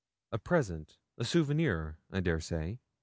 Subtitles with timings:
[0.31, 2.79] A present, a souvenir, I dare say?'